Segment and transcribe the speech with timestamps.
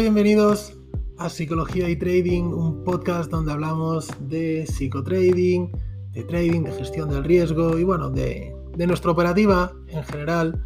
[0.00, 0.72] bienvenidos
[1.18, 5.70] a Psicología y Trading, un podcast donde hablamos de psicotrading,
[6.12, 10.64] de trading, de gestión del riesgo y bueno, de, nuestra operativa en general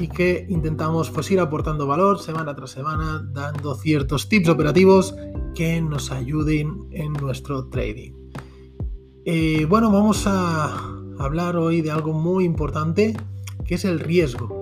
[0.00, 5.14] y que intentamos pues ir aportando valor semana tras semana, dando ciertos tips operativos
[5.54, 8.14] que nos ayuden en nuestro trading.
[9.24, 10.76] Eh, bueno, vamos a
[11.20, 13.16] hablar hoy de algo muy importante
[13.64, 14.55] que es el riesgo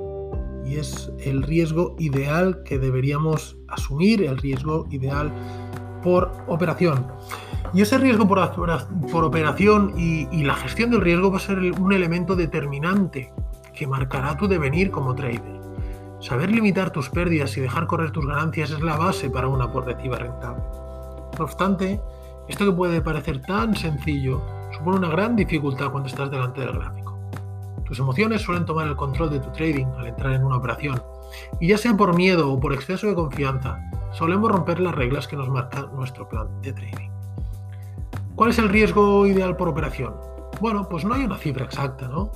[0.64, 5.32] y es el riesgo ideal que deberíamos asumir, el riesgo ideal
[6.02, 7.06] por operación.
[7.72, 12.36] Y ese riesgo por, operación y, la gestión del riesgo va a ser un elemento
[12.36, 13.32] determinante
[13.74, 15.60] que marcará tu devenir como trader.
[16.20, 20.16] Saber limitar tus pérdidas y dejar correr tus ganancias es la base para una portativa
[20.16, 20.62] rentable.
[21.36, 22.00] No obstante,
[22.48, 24.40] esto que puede parecer tan sencillo
[24.72, 27.13] supone una gran dificultad cuando estás delante del gráfico.
[27.94, 31.00] Tus emociones suelen tomar el control de tu trading al entrar en una operación.
[31.60, 33.78] Y ya sea por miedo o por exceso de confianza,
[34.12, 37.08] solemos romper las reglas que nos marca nuestro plan de trading.
[38.34, 40.12] ¿Cuál es el riesgo ideal por operación?
[40.60, 42.32] Bueno, pues no hay una cifra exacta, ¿no?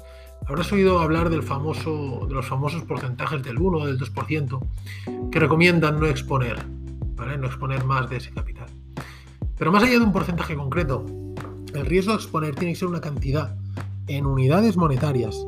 [0.47, 4.61] Habrás oído hablar del famoso, de los famosos porcentajes del 1 o del 2%
[5.33, 6.65] que recomiendan no exponer,
[7.17, 7.37] ¿vale?
[7.37, 8.69] No exponer más de ese capital.
[9.56, 11.05] Pero más allá de un porcentaje concreto,
[11.75, 13.56] el riesgo de exponer tiene que ser una cantidad
[14.09, 15.47] en unidades monetarias,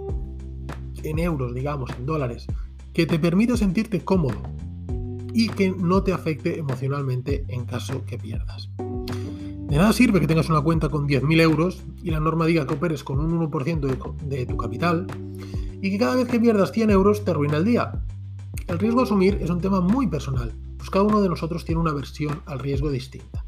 [1.02, 2.46] en euros, digamos, en dólares,
[2.92, 4.40] que te permita sentirte cómodo
[5.32, 8.70] y que no te afecte emocionalmente en caso que pierdas.
[8.78, 12.74] De nada sirve que tengas una cuenta con 10.000 euros y la norma diga que
[12.74, 15.06] operes con un 1% de, tu capital
[15.80, 18.02] y que cada vez que pierdas 100 euros te arruina el día.
[18.66, 21.80] El riesgo a asumir es un tema muy personal, pues cada uno de nosotros tiene
[21.80, 23.44] una versión al riesgo distinta.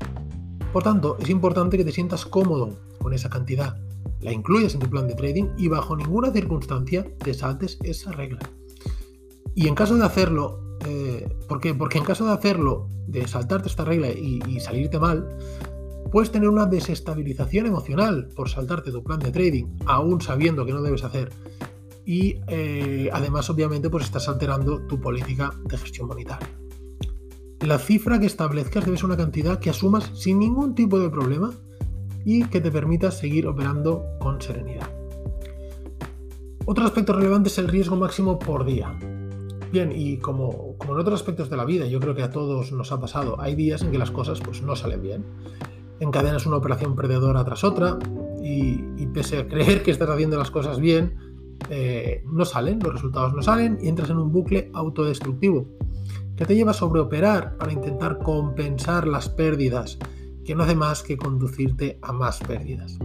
[0.73, 3.77] Por tanto, es importante que te sientas cómodo con esa cantidad
[4.23, 8.39] la incluyas en tu plan de trading y bajo ninguna circunstancia te saltes esa regla.
[9.55, 11.75] Y en caso de hacerlo, eh, ¿por qué?
[11.75, 15.29] Porque en caso de hacerlo, de saltarte esta regla y, salirte mal,
[16.11, 20.83] puedes tener una desestabilización emocional por saltarte tu plan de trading, aún sabiendo que no
[20.83, 21.31] debes hacer.
[22.05, 26.49] Y eh, además, obviamente, pues estás alterando tu política de gestión monetaria.
[27.61, 31.53] La cifra que establezcas debe ser una cantidad que asumas sin ningún tipo de problema
[32.25, 34.89] y que te permita seguir operando con serenidad.
[36.65, 38.97] Otro aspecto relevante es el riesgo máximo por día.
[39.73, 42.73] Bien, y como, como, en otros aspectos de la vida, yo creo que a todos
[42.73, 45.25] nos ha pasado, hay días en que las cosas pues, no salen bien.
[45.99, 47.99] Encadenas una operación perdedora tras otra
[48.43, 51.17] y, pese a creer que estás haciendo las cosas bien,
[51.71, 55.67] eh, no salen, los resultados no salen y entras en un bucle autodestructivo
[56.37, 59.99] que te lleva a sobreoperar para intentar compensar las pérdidas
[60.45, 62.99] que no hace más que conducirte a más pérdidas.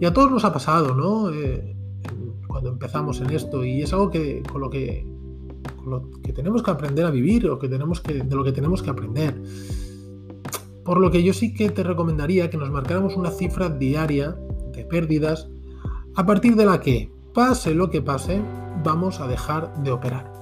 [0.00, 1.30] Y a todos nos ha pasado, ¿no?
[1.30, 1.76] Eh,
[2.46, 5.06] cuando empezamos en esto, y es algo que con lo que,
[6.22, 9.42] que tenemos que aprender a vivir o que tenemos de lo que tenemos que aprender.
[10.84, 14.36] Por lo que yo sí que te recomendaría que nos marcáramos una cifra diaria
[14.72, 15.48] de pérdidas
[16.14, 18.40] a partir de la que, pase lo que pase,
[18.82, 20.32] vamos a dejar de operar.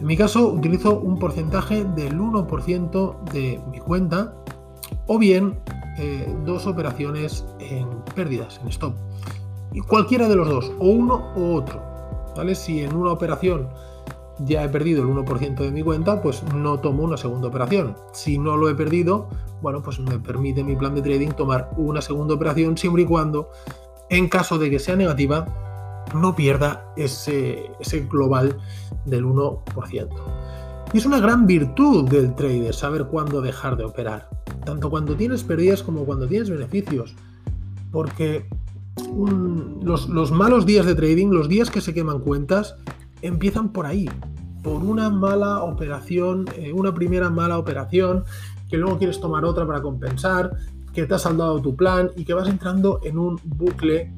[0.00, 4.34] En mi caso utilizo un porcentaje del 1% de mi cuenta
[5.08, 5.58] o bien
[5.98, 8.94] eh, dos operaciones en pérdidas, en stop.
[9.72, 11.82] Y cualquiera de los dos, o uno o otro.
[12.36, 12.54] ¿vale?
[12.54, 13.68] Si en una operación
[14.38, 17.96] ya he perdido el 1% de mi cuenta, pues no tomo una segunda operación.
[18.12, 19.28] Si no lo he perdido,
[19.60, 23.50] bueno, pues me permite mi plan de trading tomar una segunda operación siempre y cuando,
[24.10, 28.56] en caso de que sea negativa, no pierda ese, ese global
[29.04, 30.08] del 1%.
[30.92, 34.28] Y es una gran virtud del trader saber cuándo dejar de operar
[34.68, 37.14] tanto cuando tienes pérdidas como cuando tienes beneficios.
[37.90, 38.46] Porque
[39.82, 42.76] los, malos días de trading, los días que se queman cuentas,
[43.22, 44.10] empiezan por ahí,
[44.62, 48.24] por una mala operación, eh, una primera mala operación,
[48.68, 50.54] que luego quieres tomar otra para compensar,
[50.92, 54.12] que te has saldado tu plan y que vas entrando en un bucle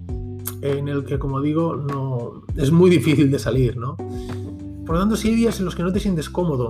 [0.63, 3.97] en el que, como digo, no, es muy difícil de salir, ¿no?
[3.97, 6.67] Por lo tanto, si hay días en los que no te sientes cómodo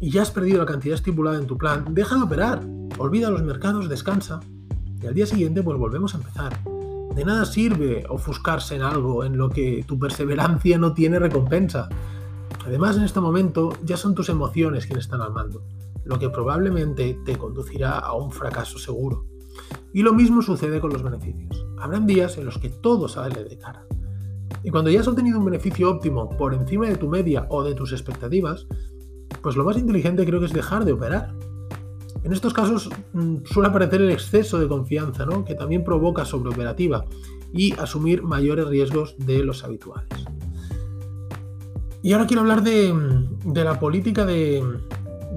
[0.00, 2.62] y ya has perdido la cantidad estipulada en tu plan, deja de operar
[2.98, 4.40] olvida los mercados, descansa
[5.02, 6.58] y al día siguiente pues volvemos a empezar.
[7.14, 11.88] De nada sirve ofuscarse en algo en lo que tu perseverancia no tiene recompensa.
[12.64, 15.64] Además, en este momento ya son tus emociones quienes están al mando,
[16.04, 19.26] lo que probablemente te conducirá a un fracaso seguro.
[19.92, 21.66] Y lo mismo sucede con los beneficios.
[21.78, 23.84] Habrán días en los que todo sale de cara.
[24.62, 27.74] Y cuando ya has obtenido un beneficio óptimo por encima de tu media o de
[27.74, 28.66] tus expectativas,
[29.42, 31.34] pues lo más inteligente creo que es dejar de operar
[32.24, 35.44] en estos casos mm, suele aparecer el exceso de confianza, ¿no?
[35.44, 37.04] que también provoca sobreoperativa
[37.52, 40.08] y asumir mayores riesgos de los habituales.
[42.02, 42.92] Y ahora quiero hablar de,
[43.54, 44.62] la política de,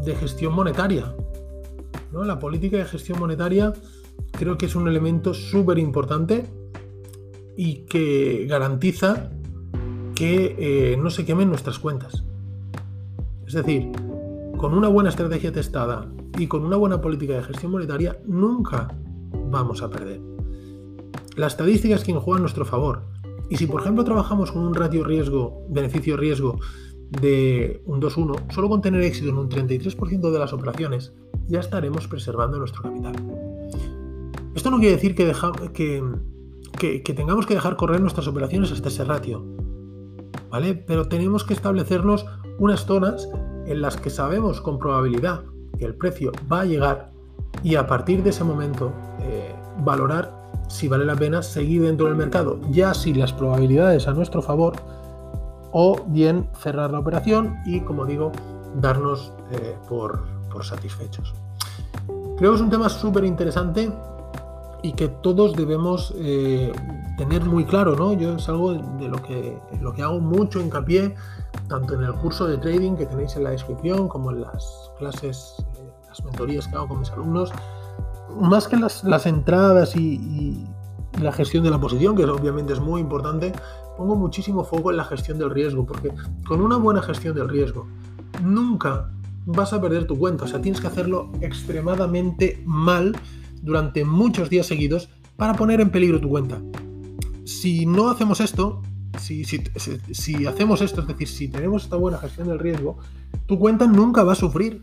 [0.04, 1.16] de gestión monetaria.
[2.12, 2.24] ¿no?
[2.24, 3.74] La política de gestión monetaria
[4.32, 6.46] creo que es un elemento súper importante
[7.56, 9.32] y que garantiza
[10.16, 12.24] que eh, no se quemen nuestras cuentas.
[13.46, 13.92] Es decir,
[14.58, 18.96] con una buena estrategia testada y con una buena política de gestión monetaria nunca
[19.52, 20.22] vamos a perder.
[21.36, 23.04] La estadística es quien juega a nuestro favor.
[23.50, 26.60] Y si por ejemplo trabajamos con un ratio riesgo, beneficio-riesgo
[27.22, 31.14] de un 2-1, solo con tener éxito en un 33% de las operaciones,
[31.48, 33.16] ya estaremos preservando nuestro capital.
[34.56, 35.32] Esto no quiere decir que,
[37.04, 39.46] que, tengamos que dejar correr nuestras operaciones hasta ese ratio,
[40.50, 40.74] ¿vale?
[40.74, 42.26] Pero tenemos que establecernos
[42.58, 43.30] unas zonas
[43.68, 45.44] en las que sabemos con probabilidad
[45.78, 47.12] que el precio va a llegar
[47.64, 48.92] y a partir de ese momento
[49.22, 54.14] eh, valorar si vale la pena seguir dentro del mercado, ya si las probabilidades a
[54.14, 54.74] nuestro favor,
[55.72, 58.32] o bien cerrar la operación y, como digo,
[58.80, 60.24] darnos eh, por,
[60.64, 61.34] satisfechos.
[62.38, 63.92] Creo que es un tema súper interesante
[64.82, 66.72] y que todos debemos eh,
[67.18, 68.14] tener muy claro, ¿no?
[68.14, 71.16] Yo es algo de lo que, lo que hago mucho hincapié,
[71.68, 75.56] tanto en el curso de trading que tenéis en la descripción, como en las clases,
[75.78, 77.52] eh, las mentorías que hago con mis alumnos,
[78.40, 80.66] más que las, entradas y,
[81.22, 83.54] la gestión de la posición, que obviamente es muy importante,
[83.96, 86.12] pongo muchísimo foco en la gestión del riesgo, porque
[86.46, 87.88] con una buena gestión del riesgo
[88.44, 89.10] nunca
[89.46, 93.16] vas a perder tu cuenta, o sea, tienes que hacerlo extremadamente mal
[93.62, 96.62] durante muchos días seguidos para poner en peligro tu cuenta.
[97.46, 98.82] Si no hacemos esto,
[99.18, 102.98] si, hacemos esto, es decir, si tenemos esta buena gestión del riesgo,
[103.46, 104.82] tu cuenta nunca va a sufrir,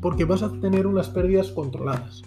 [0.00, 2.22] porque vas a tener unas pérdidas controladas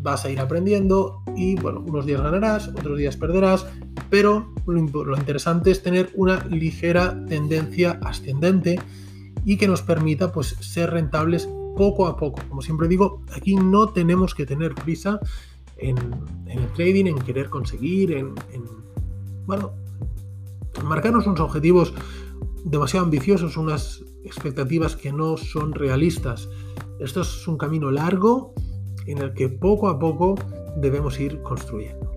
[0.00, 3.66] vas a ir aprendiendo y bueno, unos días ganarás, otros días perderás,
[4.10, 8.80] pero lo, interesante es tener una ligera tendencia ascendente
[9.44, 12.40] y que nos permita pues ser rentables poco a poco.
[12.48, 15.20] Como siempre digo, aquí no tenemos que tener prisa
[15.76, 15.96] en,
[16.46, 18.64] el trading, en querer conseguir, en, en
[19.46, 19.72] bueno,
[20.84, 21.94] marcarnos unos objetivos
[22.64, 26.48] demasiado ambiciosos, unas expectativas que no son realistas.
[26.98, 28.54] Esto es un camino largo
[29.06, 30.34] en el que poco a poco
[30.76, 32.12] debemos ir construyendo.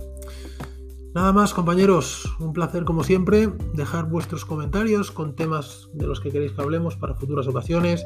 [1.14, 6.32] Nada más compañeros, un placer como siempre, dejar vuestros comentarios con temas de los que
[6.32, 8.06] queréis que hablemos para futuras ocasiones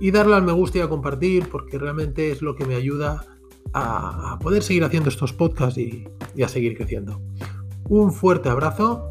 [0.00, 3.26] y darle al me gusta y a compartir porque realmente es lo que me ayuda
[3.74, 6.08] a, poder seguir haciendo estos podcasts y,
[6.42, 7.20] a seguir creciendo.
[7.88, 9.10] Un fuerte abrazo